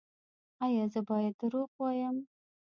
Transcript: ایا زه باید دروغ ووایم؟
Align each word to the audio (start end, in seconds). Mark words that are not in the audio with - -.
ایا 0.65 0.83
زه 0.93 0.99
باید 1.09 1.33
دروغ 1.41 1.69
ووایم؟ 1.75 2.17